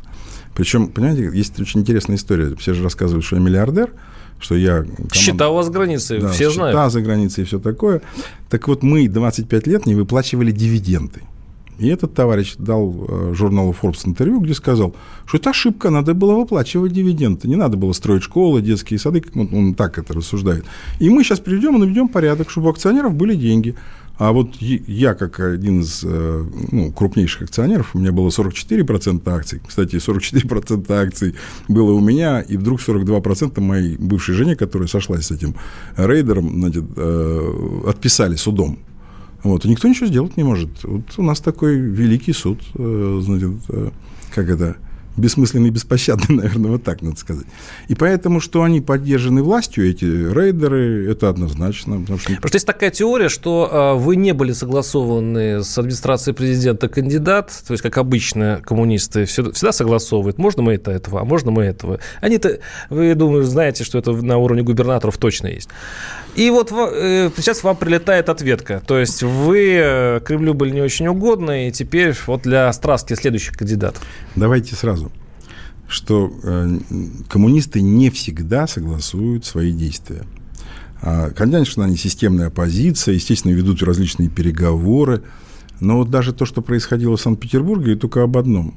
[0.56, 2.56] Причем, понимаете, есть очень интересная история.
[2.56, 3.92] Все же рассказывают, что я миллиардер,
[4.40, 4.84] что я...
[4.84, 5.14] Команда...
[5.14, 6.74] Счета у вас за границей, да, все знают.
[6.74, 8.02] Счета за границей и все такое.
[8.50, 11.22] Так вот, мы 25 лет не выплачивали дивиденды.
[11.80, 14.96] И этот товарищ дал э, журналу Forbes интервью, где сказал,
[15.26, 19.50] что это ошибка, надо было выплачивать дивиденды, не надо было строить школы, детские сады, он,
[19.54, 20.66] он так это рассуждает.
[21.00, 23.76] И мы сейчас приведем и наведем порядок, чтобы у акционеров были деньги.
[24.18, 29.62] А вот я, как один из э, ну, крупнейших акционеров, у меня было 44% акций.
[29.66, 31.36] Кстати, 44% акций
[31.68, 35.56] было у меня, и вдруг 42% моей бывшей жене, которая сошлась с этим
[35.98, 38.80] рейдером, значит, э, отписали судом.
[39.44, 40.70] Вот, и никто ничего сделать не может.
[40.84, 43.52] Вот у нас такой великий суд, э, значит,
[44.34, 44.78] как это,
[45.18, 47.46] бессмысленный и беспощадный, наверное, вот так надо сказать.
[47.88, 52.00] И поэтому, что они поддержаны властью, эти рейдеры, это однозначно.
[52.00, 56.36] Потому что, потому что есть такая теория, что э, вы не были согласованы с администрацией
[56.36, 61.52] президента кандидат, то есть, как обычно, коммунисты всегда согласовывают, можно мы это этого, а можно
[61.52, 62.00] мы этого.
[62.22, 65.70] Они-то, вы, думаю, знаете, что это на уровне губернаторов точно есть.
[66.38, 68.82] И вот э, сейчас вам прилетает ответка.
[68.86, 73.58] То есть вы э, Кремлю были не очень угодны, и теперь вот для страстки следующих
[73.58, 74.04] кандидатов.
[74.36, 75.12] Давайте сразу
[75.90, 76.80] что э,
[77.30, 80.26] коммунисты не всегда согласуют свои действия.
[81.02, 85.24] А, конечно, они системная оппозиция, естественно, ведут различные переговоры,
[85.80, 88.76] но вот даже то, что происходило в Санкт-Петербурге, только об одном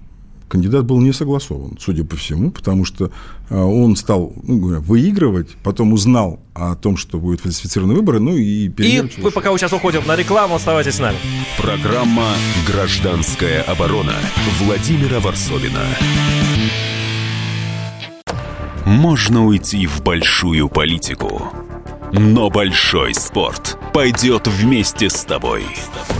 [0.51, 3.11] кандидат был не согласован, судя по всему, потому что
[3.49, 8.37] а, он стал ну, говоря, выигрывать, потом узнал о том, что будут фальсифицированы выборы, ну
[8.37, 11.17] и И мы пока сейчас уходим на рекламу, оставайтесь с нами.
[11.57, 12.27] Программа
[12.67, 14.15] «Гражданская оборона»
[14.59, 15.85] Владимира Варсовина.
[18.85, 21.45] Можно уйти в большую политику,
[22.13, 25.63] но большой спорт пойдет вместе с тобой.
[25.77, 26.20] С тобой.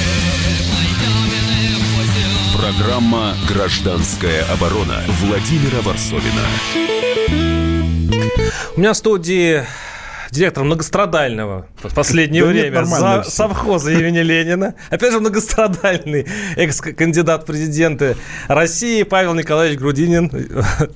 [2.61, 6.45] Программа «Гражданская оборона» Владимира Варсовина.
[8.75, 9.63] У меня в студии
[10.29, 14.75] директором многострадального в последнее время за совхоза имени Ленина.
[14.91, 18.15] Опять же, многострадальный экс-кандидат в президенты
[18.47, 20.31] России Павел Николаевич Грудинин.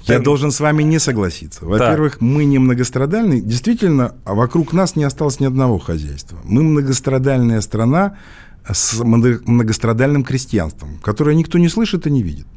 [0.03, 1.65] Я должен с вами не согласиться.
[1.65, 3.41] Во-первых, мы не многострадальный.
[3.41, 6.37] Действительно, вокруг нас не осталось ни одного хозяйства.
[6.43, 8.17] Мы многострадальная страна
[8.71, 12.47] с многострадальным крестьянством, которое никто не слышит и не видит.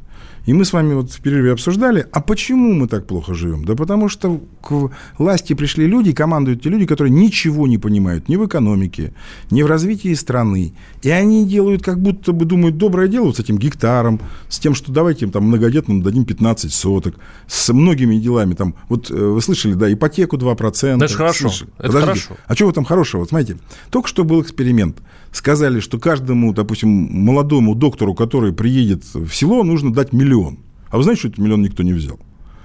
[0.49, 3.66] И мы с вами вот в перерыве обсуждали, а почему мы так плохо живем?
[3.66, 8.37] Да потому что к власти пришли люди, командуют те люди, которые ничего не понимают ни
[8.37, 9.12] в экономике,
[9.51, 10.73] ни в развитии страны.
[11.03, 14.75] И они делают, как будто бы думают, доброе дело вот с этим гектаром, с тем,
[14.75, 17.16] что давайте им там многодетным дадим 15 соток,
[17.47, 18.55] с многими делами.
[18.55, 21.05] Там, вот э, вы слышали, да, ипотеку 2%.
[21.05, 21.53] Это хорошо.
[21.77, 22.38] Это хорошо.
[22.47, 23.21] А в этом хорошего?
[23.21, 23.59] Вот смотрите,
[23.90, 24.97] только что был эксперимент.
[25.33, 30.59] Сказали, что каждому, допустим, молодому доктору, который приедет в село, нужно дать миллион.
[30.91, 32.19] А вы знаете, что этот миллион никто не взял?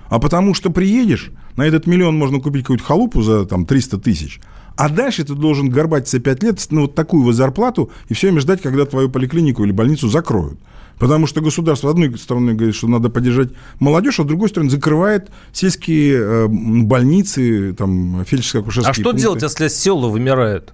[0.10, 4.40] А потому что приедешь, на этот миллион можно купить какую-то халупу за там, 300 тысяч,
[4.76, 8.42] а дальше ты должен горбатиться 5 лет на вот такую вот зарплату и все время
[8.42, 10.60] ждать, когда твою поликлинику или больницу закроют.
[11.00, 13.50] Потому что государство, с одной стороны, говорит, что надо поддержать
[13.80, 19.22] молодежь, а с другой стороны, закрывает сельские э, больницы, там, фельдшерско-акушерские А что пункты.
[19.22, 20.74] делать, если села вымирают?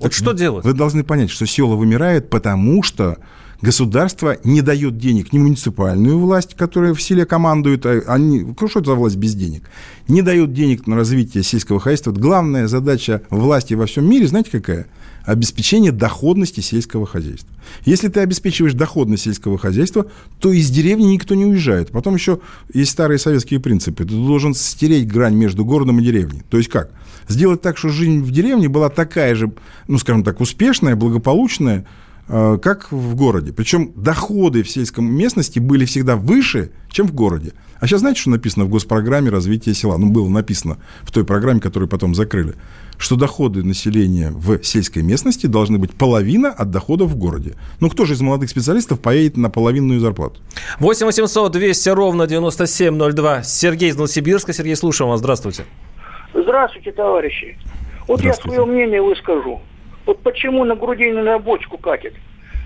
[0.00, 0.64] Вот что делать?
[0.64, 3.18] Вы должны понять, что села вымирает, потому что
[3.62, 8.90] Государство не дает денег ни муниципальную власть, которая в селе командует, а они, что это
[8.90, 9.62] за власть без денег?
[10.08, 12.10] Не дает денег на развитие сельского хозяйства.
[12.10, 14.88] Главная задача власти во всем мире, знаете какая?
[15.24, 17.48] обеспечение доходности сельского хозяйства.
[17.84, 21.90] Если ты обеспечиваешь доходность сельского хозяйства, то из деревни никто не уезжает.
[21.90, 22.40] Потом еще
[22.74, 24.04] есть старые советские принципы.
[24.04, 26.42] Ты должен стереть грань между городом и деревней.
[26.50, 26.90] То есть как?
[27.28, 29.52] Сделать так, что жизнь в деревне была такая же,
[29.86, 31.86] ну, скажем так, успешная, благополучная,
[32.28, 33.52] как в городе.
[33.52, 37.52] Причем доходы в сельском местности были всегда выше, чем в городе.
[37.80, 39.96] А сейчас знаете, что написано в госпрограмме развития села?
[39.96, 42.54] Ну, было написано в той программе, которую потом закрыли,
[42.96, 47.56] что доходы населения в сельской местности должны быть половина от доходов в городе.
[47.80, 50.40] Ну, кто же из молодых специалистов поедет на половинную зарплату?
[50.78, 53.42] 8 800 200 ровно 9702.
[53.42, 54.52] Сергей из Новосибирска.
[54.52, 55.18] Сергей, слушаем вас.
[55.18, 55.64] Здравствуйте.
[56.34, 57.58] Здравствуйте, товарищи.
[58.06, 58.56] Вот Здравствуйте.
[58.56, 59.60] я свое мнение выскажу.
[60.06, 62.14] Вот почему на Грудинина на бочку катит?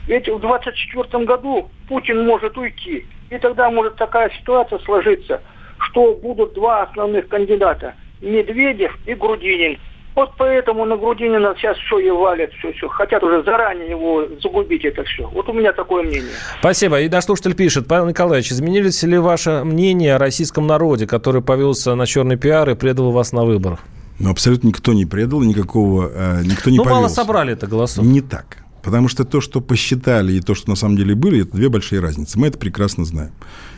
[0.07, 3.07] Ведь в 24 году Путин может уйти.
[3.31, 5.42] И тогда может такая ситуация сложиться,
[5.79, 7.94] что будут два основных кандидата.
[8.20, 9.79] Медведев и Грудинин.
[10.14, 12.88] Вот поэтому на Грудинина сейчас все и валят, все, все.
[12.88, 15.29] Хотят уже заранее его загубить это все.
[15.29, 16.33] Вот у меня такое мнение.
[16.61, 17.01] Спасибо.
[17.03, 17.87] И наш слушатель пишет.
[17.87, 22.75] Павел Николаевич, изменились ли ваше мнение о российском народе, который повелся на черный пиар и
[22.75, 23.81] предал вас на выборах?
[24.18, 28.05] Но абсолютно никто не предал, никакого, э, никто не Ну, мало собрали это голосов.
[28.05, 28.59] Не так.
[28.83, 32.00] Потому что то, что посчитали, и то, что на самом деле были, это две большие
[32.00, 32.38] разницы.
[32.38, 33.33] Мы это прекрасно знаем.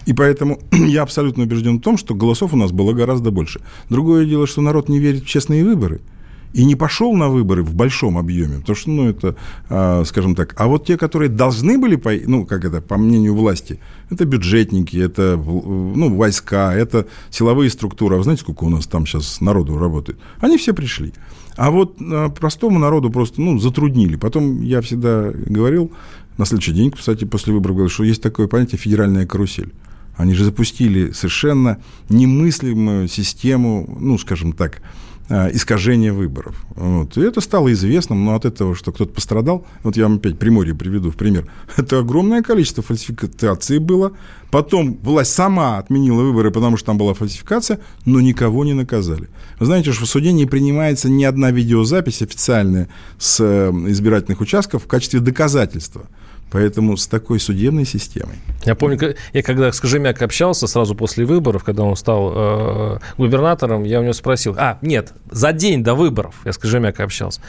[0.07, 3.61] И поэтому я абсолютно убежден в том, что голосов у нас было гораздо больше.
[3.88, 6.01] Другое дело, что народ не верит в честные выборы–
[6.52, 9.37] и не пошел на выборы в большом объеме, потому что, ну, это,
[9.68, 13.34] а, скажем так, а вот те, которые должны были, по, ну, как это, по мнению
[13.34, 13.80] власти,
[14.11, 19.06] это бюджетники, это, ну, войска, это силовые структуры, а вы знаете, сколько у нас там
[19.06, 20.18] сейчас народу работает?
[20.40, 21.12] Они все пришли.
[21.56, 24.16] А вот а, простому народу просто, ну, затруднили.
[24.16, 25.92] Потом я всегда говорил,
[26.38, 29.72] на следующий день, кстати, после выборов, говорил, что есть такое понятие федеральная карусель.
[30.16, 34.80] Они же запустили совершенно немыслимую систему, ну, скажем так,
[35.29, 36.57] искажение выборов.
[36.75, 37.17] Вот.
[37.17, 40.75] И это стало известным, но от этого, что кто-то пострадал, вот я вам опять Приморье
[40.75, 44.12] приведу в пример, это огромное количество фальсификаций было.
[44.51, 49.29] Потом власть сама отменила выборы, потому что там была фальсификация, но никого не наказали.
[49.61, 52.88] Вы знаете, что в суде не принимается ни одна видеозапись официальная
[53.19, 56.09] с э, избирательных участков в качестве доказательства.
[56.50, 58.37] Поэтому с такой судебной системой.
[58.64, 63.84] Я помню, я когда с Кожемяк общался сразу после выборов, когда он стал э, губернатором,
[63.84, 67.42] я у него спросил, а, нет, за день до выборов я с Кожемякой общался.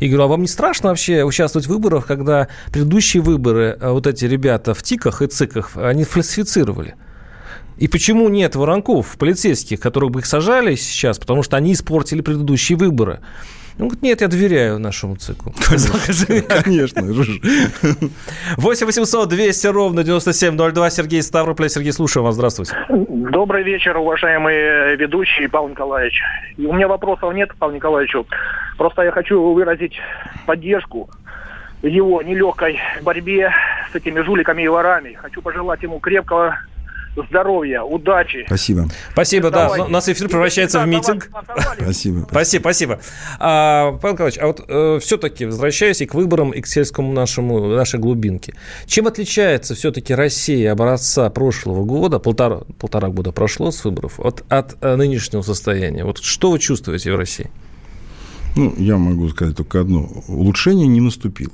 [0.00, 4.06] И говорю, а вам не страшно вообще участвовать в выборах, когда предыдущие выборы э, вот
[4.06, 6.94] эти ребята в ТИКах и ЦИКах, они фальсифицировали?
[7.76, 12.78] И почему нет воронков полицейских, которых бы их сажали сейчас, потому что они испортили предыдущие
[12.78, 13.20] выборы?
[13.78, 15.52] Он говорит, нет, я доверяю нашему циклу.
[16.64, 17.02] Конечно.
[18.56, 20.90] 8 800 200 ровно 9702.
[20.90, 21.68] Сергей Ставрополь.
[21.68, 22.34] Сергей, слушаю вас.
[22.36, 22.72] Здравствуйте.
[22.88, 26.22] Добрый вечер, уважаемые ведущие, Павел Николаевич.
[26.56, 28.26] У меня вопросов нет Павлу Николаевичу.
[28.78, 30.00] Просто я хочу выразить
[30.46, 31.10] поддержку
[31.82, 33.52] его нелегкой борьбе
[33.92, 35.18] с этими жуликами и ворами.
[35.20, 36.58] Хочу пожелать ему крепкого
[37.28, 38.44] здоровья, удачи.
[38.46, 38.88] Спасибо.
[39.12, 39.70] Спасибо, да.
[39.70, 41.30] У нас эфир превращается в митинг.
[41.78, 42.26] Спасибо.
[42.30, 43.00] Спасибо, спасибо.
[43.38, 47.66] А, Павел Николаевич, а вот э, все-таки, возвращаясь и к выборам, и к сельскому нашему,
[47.68, 48.54] нашей глубинке,
[48.86, 54.76] чем отличается все-таки Россия образца прошлого года, полтора, полтора года прошло с выборов, от, от
[54.80, 56.04] э, нынешнего состояния?
[56.04, 57.50] Вот что вы чувствуете в России?
[58.56, 60.08] Ну, я могу сказать только одно.
[60.28, 61.52] Улучшение не наступило.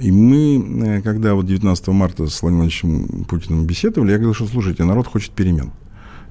[0.00, 4.46] И мы, э, когда вот 19 марта с Владимиром Владимировичем Путиным беседовали, я говорил, что,
[4.46, 5.72] слушайте, народ хочет перемен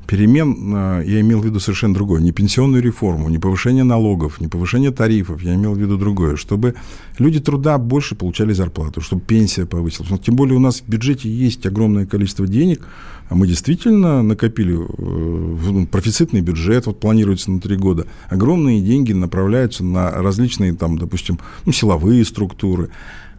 [0.08, 2.22] перемен э, я имел в виду совершенно другое.
[2.22, 5.42] Не пенсионную реформу, не повышение налогов, не повышение тарифов.
[5.42, 6.36] Я имел в виду другое.
[6.36, 6.76] Чтобы
[7.18, 10.10] люди труда больше получали зарплату, чтобы пенсия повысилась.
[10.10, 12.86] Но тем более у нас в бюджете есть огромное количество денег,
[13.30, 18.06] а мы действительно накопили э, ну, профицитный бюджет, вот планируется на три года.
[18.30, 22.90] Огромные деньги направляются на различные, там, допустим, ну, силовые структуры.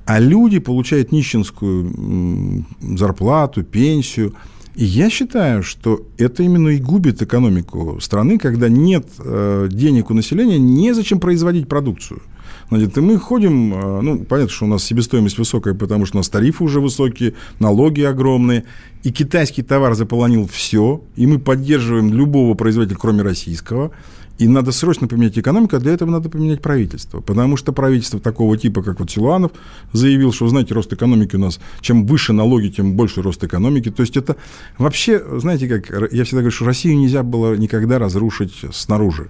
[0.06, 4.34] А люди получают нищенскую зарплату, пенсию–
[4.74, 10.14] и я считаю, что это именно и губит экономику страны, когда нет э, денег у
[10.14, 12.22] населения, незачем производить продукцию.
[12.70, 16.18] Значит, и мы ходим, э, ну, понятно, что у нас себестоимость высокая, потому что у
[16.18, 18.64] нас тарифы уже высокие, налоги огромные,
[19.04, 23.92] и китайский товар заполонил все, и мы поддерживаем любого производителя, кроме российского.
[24.38, 27.20] И надо срочно поменять экономику, а для этого надо поменять правительство.
[27.20, 29.52] Потому что правительство такого типа, как вот Силуанов,
[29.92, 33.90] заявил, что, знаете, рост экономики у нас, чем выше налоги, тем больше рост экономики.
[33.90, 34.36] То есть это
[34.76, 39.28] вообще, знаете, как я всегда говорю, что Россию нельзя было никогда разрушить снаружи.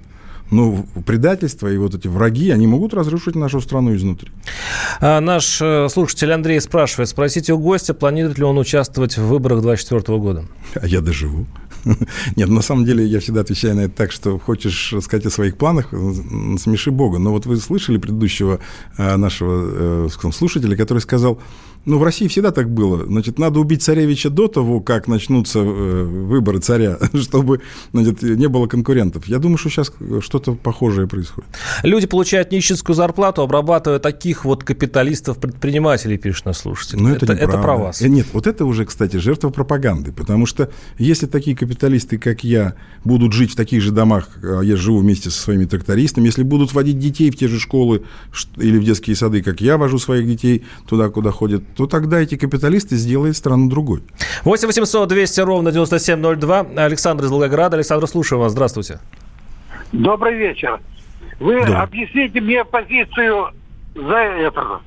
[0.50, 4.30] Но предательство и вот эти враги, они могут разрушить нашу страну изнутри.
[5.00, 9.62] А наш э, слушатель Андрей спрашивает, спросите у гостя, планирует ли он участвовать в выборах
[9.62, 10.44] 2024 года.
[10.74, 11.46] А я доживу.
[12.36, 15.56] Нет, на самом деле я всегда отвечаю на это так, что хочешь сказать о своих
[15.56, 17.18] планах, смеши Бога.
[17.18, 18.60] Но вот вы слышали предыдущего
[18.96, 21.40] э, нашего э, слушателя, который сказал,
[21.86, 23.04] ну, в России всегда так было.
[23.04, 27.60] Значит, надо убить царевича до того, как начнутся э, выборы царя, чтобы
[27.92, 29.26] значит, не было конкурентов.
[29.26, 31.48] Я думаю, что сейчас что-то похожее происходит.
[31.82, 36.98] Люди получают нищенскую зарплату, обрабатывая таких вот капиталистов-предпринимателей, пишет наш слушатель.
[36.98, 38.00] Но это, это, это про вас.
[38.00, 40.12] Э, нет, вот это уже, кстати, жертва пропаганды.
[40.12, 44.76] Потому что если такие капиталисты, как я, будут жить в таких же домах, а я
[44.76, 48.04] живу вместе со своими трактористами, если будут водить детей в те же школы
[48.56, 52.36] или в детские сады, как я вожу своих детей туда, куда ходят, то тогда эти
[52.36, 54.02] капиталисты сделают страну другой.
[54.44, 56.66] 8 800 200 ровно 9702.
[56.76, 57.76] Александр из Волгограда.
[57.76, 58.52] Александр, слушаю вас.
[58.52, 59.00] Здравствуйте.
[59.92, 60.80] Добрый вечер.
[61.40, 61.82] Вы да.
[61.82, 63.52] объясните мне позицию
[63.94, 64.80] за это,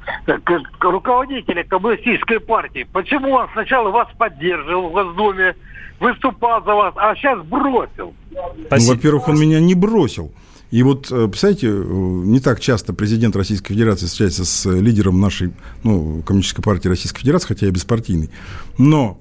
[0.79, 2.85] руководителя коммунистической партии.
[2.91, 5.55] Почему он сначала вас поддерживал в Госдуме,
[5.99, 8.13] выступал за вас, а сейчас бросил?
[8.31, 10.33] Ну, во-первых, он меня не бросил.
[10.69, 15.53] И вот, э, представляете, э, не так часто президент Российской Федерации встречается с лидером нашей
[15.83, 18.29] ну, Коммунистической партии Российской Федерации, хотя я беспартийный.
[18.77, 19.19] Но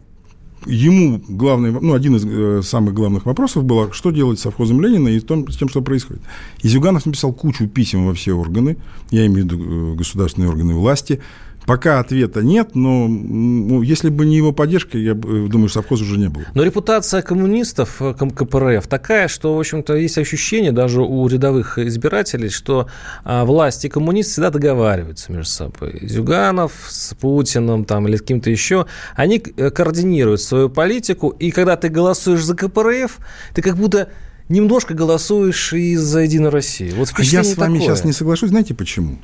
[0.67, 5.09] ему главный, ну, один из э, самых главных вопросов был, что делать с совхозом Ленина
[5.09, 6.23] и том, с тем, что происходит.
[6.63, 8.77] И Зюганов написал кучу писем во все органы,
[9.11, 11.21] я имею в виду государственные органы власти,
[11.67, 16.17] Пока ответа нет, но ну, если бы не его поддержка, я э, думаю, совхоз уже
[16.17, 16.45] не было.
[16.55, 22.51] Но репутация коммунистов, э, КПРФ, такая, что, в общем-то, есть ощущение даже у рядовых избирателей,
[22.51, 22.87] что
[23.25, 25.99] а, власти и коммунисты всегда договариваются между собой.
[26.03, 31.77] Зюганов с Путиным там, или с кем-то еще, они э, координируют свою политику, и когда
[31.77, 33.19] ты голосуешь за КПРФ,
[33.55, 34.09] ты как будто
[34.49, 36.95] немножко голосуешь и за Единую Россию.
[36.97, 37.89] Вот а я с вами такое.
[37.89, 38.51] сейчас не соглашусь.
[38.51, 39.19] Знаете почему?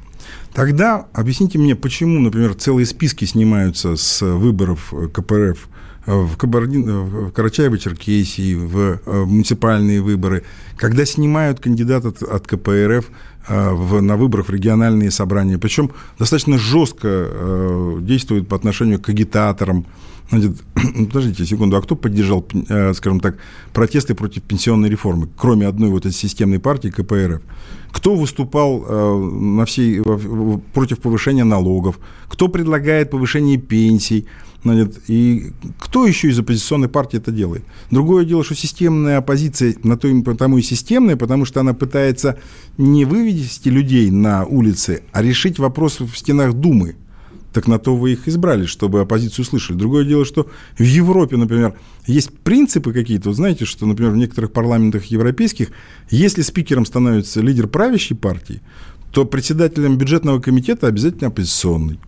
[0.52, 5.68] Тогда объясните мне, почему, например, целые списки снимаются с выборов КПРФ
[6.06, 10.44] в, Кабардин, в Карачаево-Черкесии, в муниципальные выборы,
[10.76, 13.10] когда снимают кандидата от, от КПРФ
[13.48, 19.86] в, на выборах в региональные собрания, причем достаточно жестко э, действуют по отношению к агитаторам,
[20.32, 20.62] Значит,
[21.08, 23.36] подождите секунду, а кто поддержал, э, скажем так,
[23.74, 27.42] протесты против пенсионной реформы, кроме одной вот этой системной партии КПРФ?
[27.90, 30.02] Кто выступал э, на всей,
[30.72, 31.98] против повышения налогов?
[32.28, 34.26] Кто предлагает повышение пенсий?
[34.64, 37.64] Значит, и кто еще из оппозиционной партии это делает?
[37.90, 42.38] Другое дело, что системная оппозиция на то потому и системная, потому что она пытается
[42.78, 46.94] не вывести людей на улицы, а решить вопрос в стенах Думы.
[47.52, 49.76] Так на то вы их избрали, чтобы оппозицию слышали.
[49.76, 50.48] Другое дело, что
[50.78, 51.74] в Европе, например,
[52.06, 53.28] есть принципы какие-то.
[53.28, 55.68] Вы знаете, что, например, в некоторых парламентах европейских,
[56.08, 58.62] если спикером становится лидер правящей партии,
[59.10, 61.98] то председателем бюджетного комитета обязательно оппозиционный.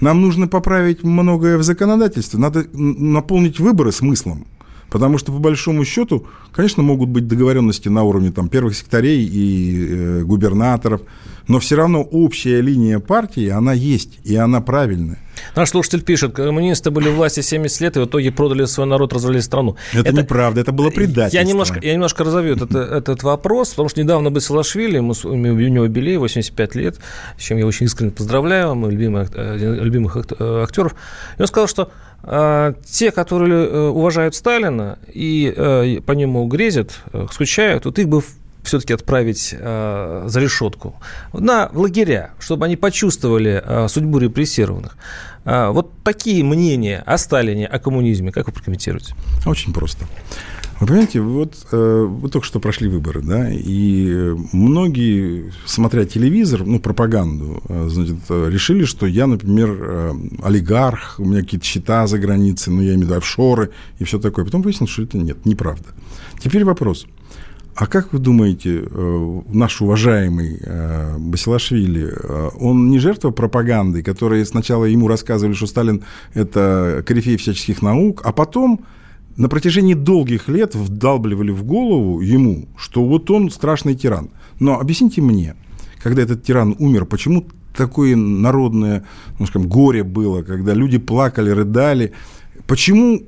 [0.00, 2.38] Нам нужно поправить многое в законодательстве.
[2.38, 4.46] Надо наполнить выборы смыслом.
[4.90, 9.86] Потому что, по большому счету, конечно, могут быть договоренности на уровне там, первых секторей и
[9.88, 11.02] э, губернаторов,
[11.50, 15.18] но все равно общая линия партии, она есть, и она правильная.
[15.56, 19.12] Наш слушатель пишет, коммунисты были в власти 70 лет, и в итоге продали свой народ,
[19.12, 19.74] развалили страну.
[19.92, 21.38] Это, это неправда, это было предательство.
[21.38, 25.84] Я немножко, я немножко разовью этот, этот вопрос, потому что недавно Басилашвили, ему, у него
[25.84, 26.98] юбилей, 85 лет,
[27.36, 30.94] с чем я очень искренне поздравляю, мой любимый, любимых актеров.
[31.36, 31.90] И он сказал, что
[32.22, 38.08] э, те, которые э, уважают Сталина и э, по нему грезят, э, скучают, вот их
[38.08, 38.22] бы
[38.62, 40.94] все-таки отправить э, за решетку,
[41.32, 44.96] на лагеря, чтобы они почувствовали э, судьбу репрессированных.
[45.44, 49.14] Э, вот такие мнения о Сталине, о коммунизме, как вы прокомментируете?
[49.46, 50.06] Очень просто.
[50.80, 56.80] Вы понимаете, вот э, вы только что прошли выборы, да, и многие, смотря телевизор, ну,
[56.80, 62.72] пропаганду, э, значит, решили, что я, например, э, олигарх, у меня какие-то счета за границей,
[62.72, 64.46] ну, я имею в виду офшоры и все такое.
[64.46, 65.90] Потом выяснилось, что это нет, неправда.
[66.42, 67.06] Теперь вопрос.
[67.74, 74.44] А как вы думаете, э, наш уважаемый э, Басилашвили, э, он не жертва пропаганды, которые
[74.44, 76.02] сначала ему рассказывали, что Сталин–
[76.34, 78.84] это корифей всяческих наук, а потом
[79.36, 84.30] на протяжении долгих лет вдалбливали в голову ему, что вот он страшный тиран.
[84.58, 85.54] Но объясните мне,
[86.02, 89.04] когда этот тиран умер, почему такое народное,
[89.38, 92.12] ну, скажем, горе было, когда люди плакали, рыдали,
[92.66, 93.20] Почему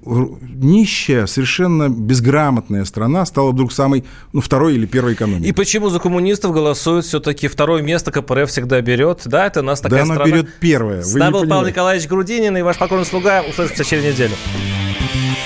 [0.43, 5.49] нищая, совершенно безграмотная страна стала вдруг самой, ну, второй или первой экономикой?
[5.49, 9.22] И почему за коммунистов голосуют все-таки второе место КПРФ всегда берет?
[9.24, 10.24] Да, это у нас такая да, страна.
[10.24, 11.03] Да, она берет первое.
[11.03, 13.43] С был Павел Николаевич Грудинин и ваш покорный слуга.
[13.43, 14.35] Услышимся через неделю.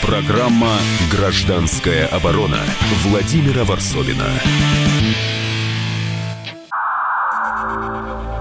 [0.03, 0.72] Программа
[1.11, 2.59] «Гражданская оборона»
[3.05, 4.24] Владимира Варсовина.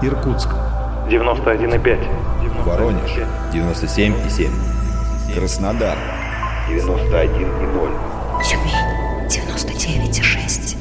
[0.02, 0.50] Иркутск.
[1.10, 2.64] 91,5.
[2.64, 3.10] Воронеж.
[3.52, 4.75] 97,7.
[5.34, 5.96] Краснодар
[6.68, 7.90] 91,0.
[8.42, 10.76] Тюмень 99,6.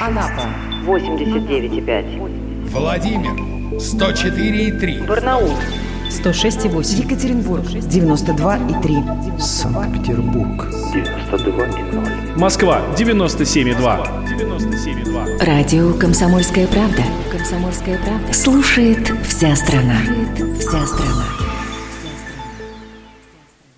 [0.00, 0.48] Анапа
[0.86, 2.70] 89,5.
[2.70, 3.32] Владимир
[3.78, 5.06] 104,3.
[5.06, 5.54] Барнаул
[6.10, 7.04] 106,8.
[7.04, 9.38] Екатеринбург 92,3.
[9.40, 12.38] Санкт-Петербург 92,0.
[12.38, 14.08] Москва 97,2.
[14.38, 15.44] 97,2.
[15.44, 17.02] Радио «Комсомольская правда».
[17.30, 18.32] «Комсомольская правда».
[18.32, 20.00] Слушает вся страна.
[20.04, 21.47] Слушает вся страна.